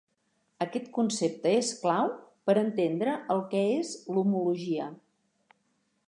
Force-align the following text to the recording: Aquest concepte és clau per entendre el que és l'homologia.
Aquest 0.63 0.87
concepte 0.93 1.51
és 1.57 1.67
clau 1.83 2.07
per 2.49 2.55
entendre 2.61 3.13
el 3.35 3.43
que 3.51 3.61
és 3.81 3.91
l'homologia. 4.15 4.89